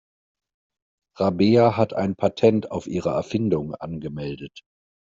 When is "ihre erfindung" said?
2.87-3.75